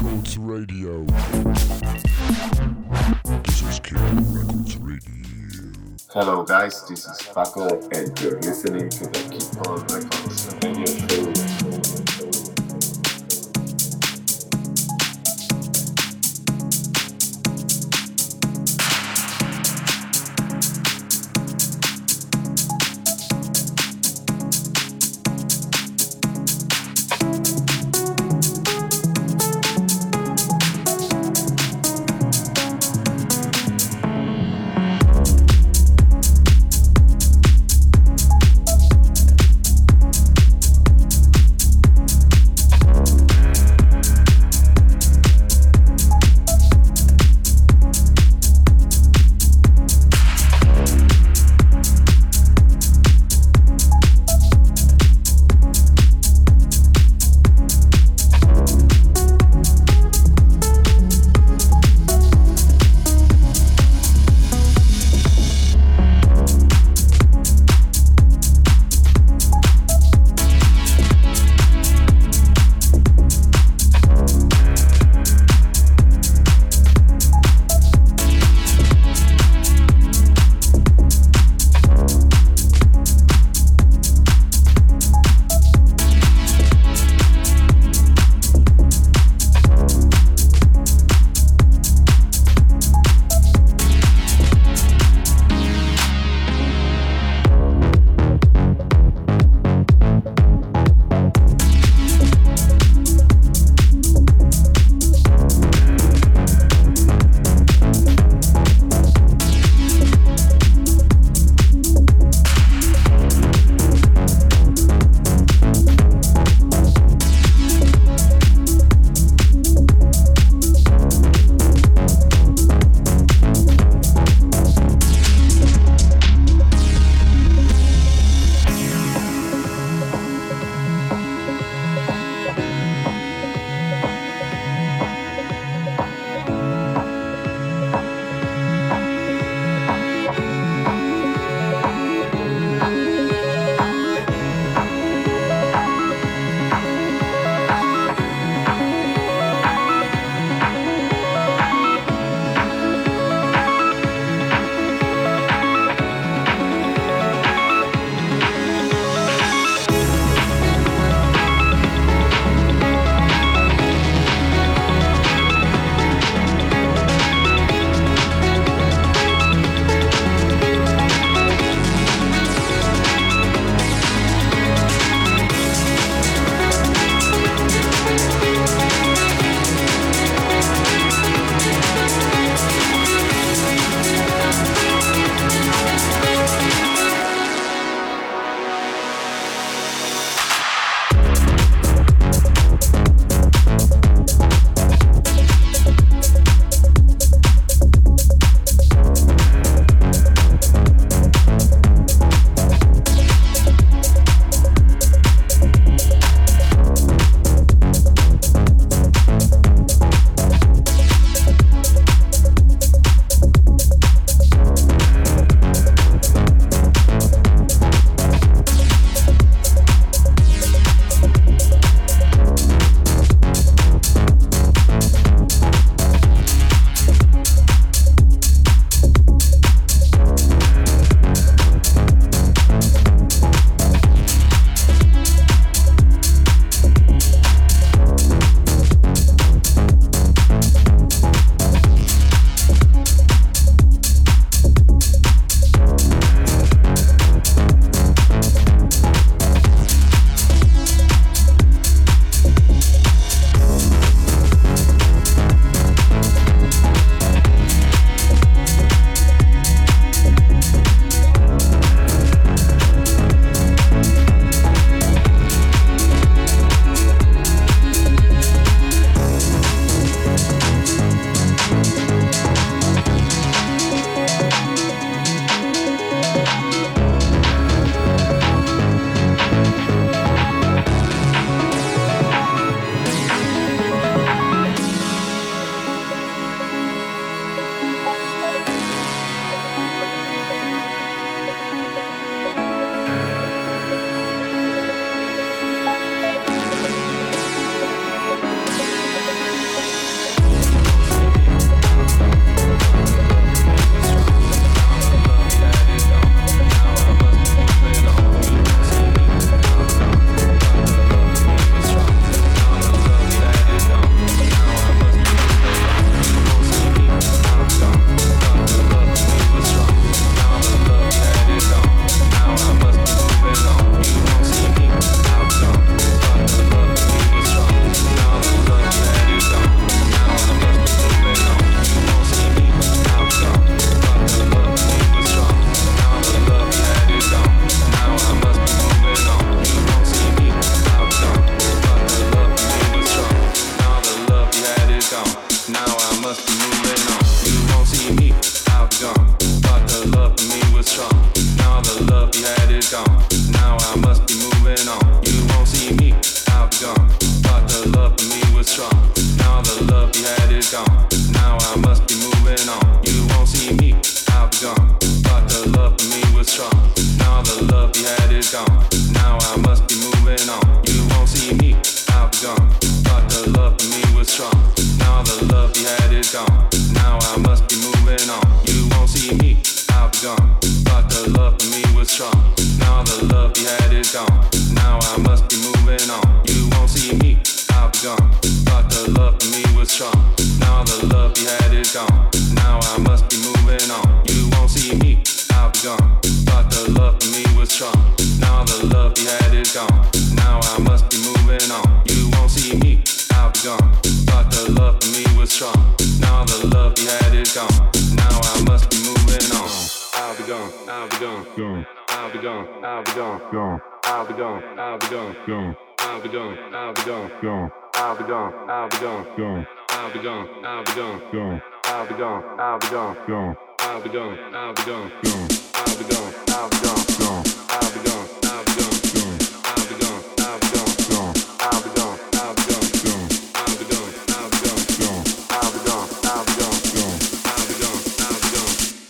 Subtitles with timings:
[0.00, 1.04] Records Radio.
[3.44, 5.12] This is Records Radio.
[6.08, 6.88] Hello, guys.
[6.88, 11.19] This is Paco, and you're listening to the Keep On Records radio show.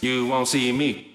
[0.03, 1.10] You won't see me.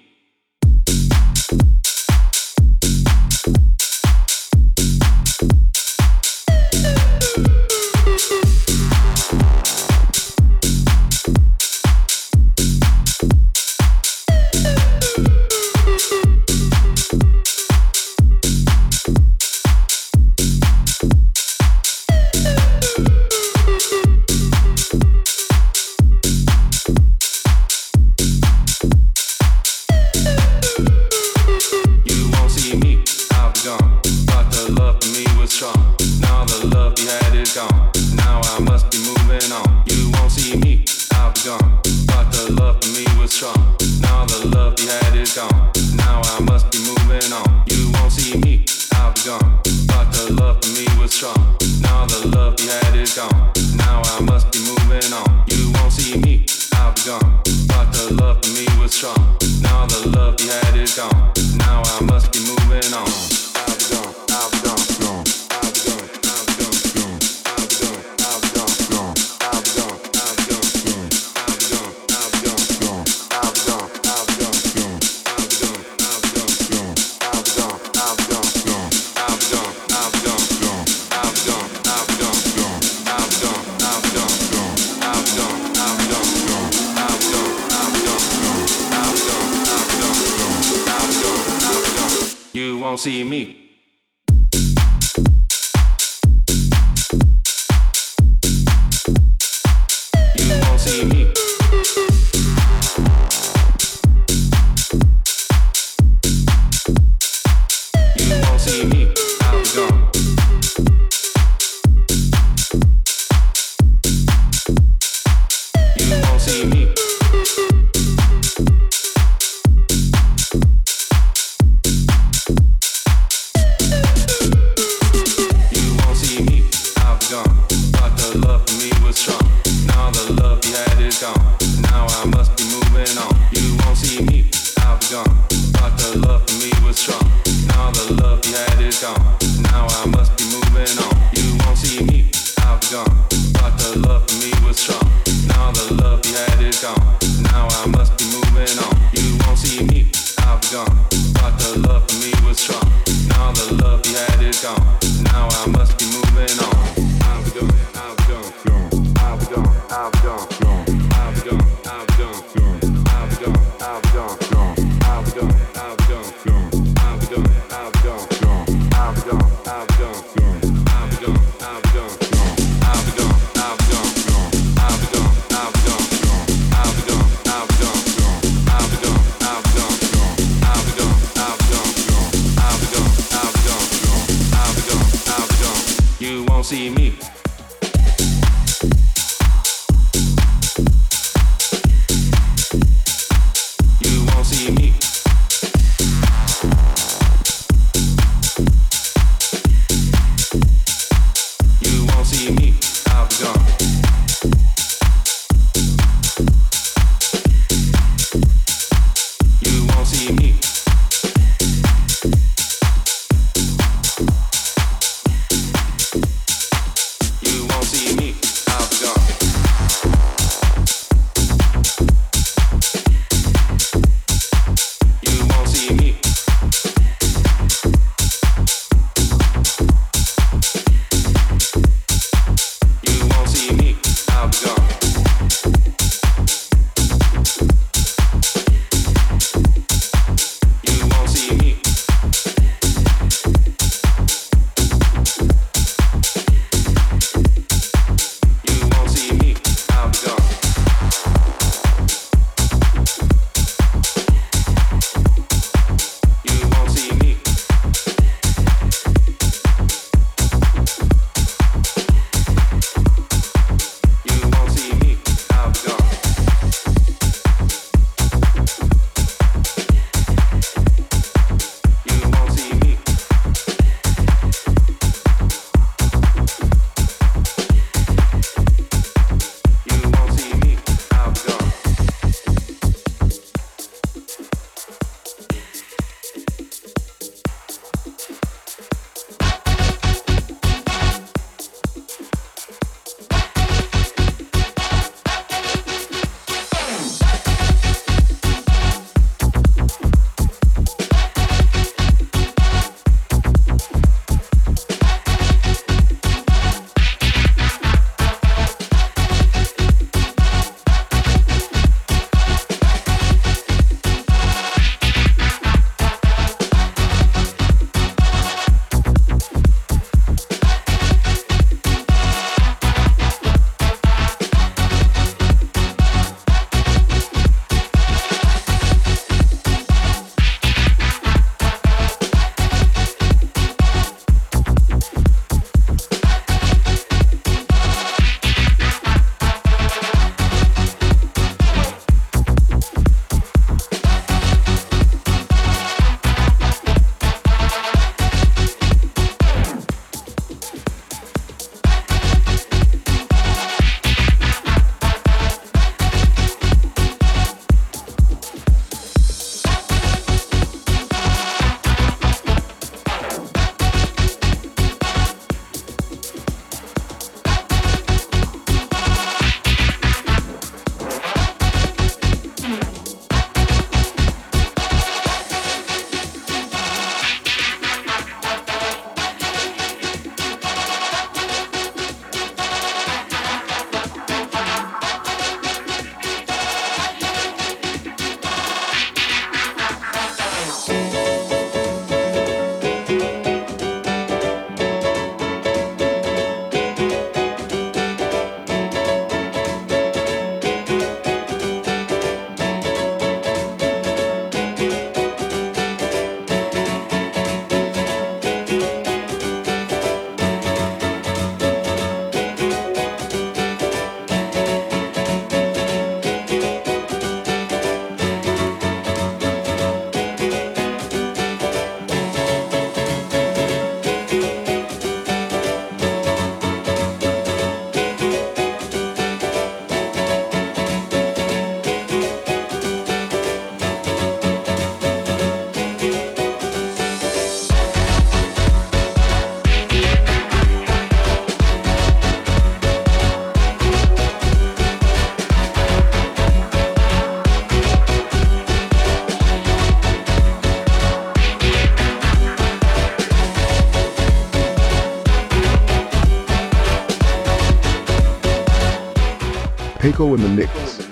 [459.98, 461.05] Paco in the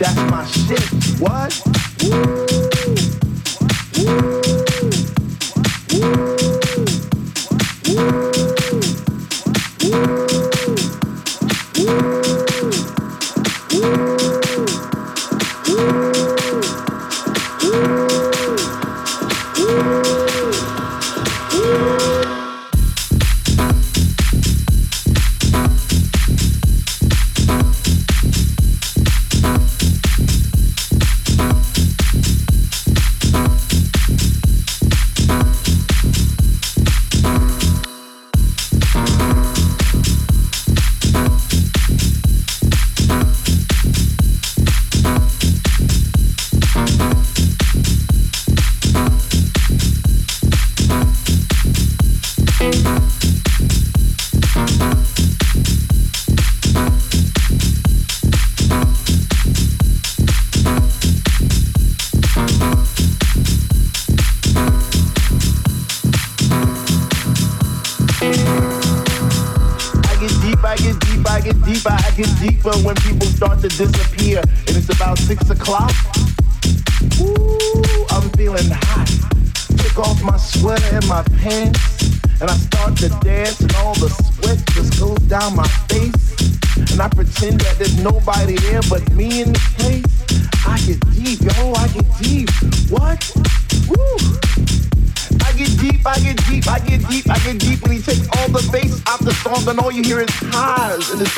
[0.00, 0.80] That's my shit.
[1.20, 1.60] What?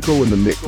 [0.00, 0.59] Paco in the mix.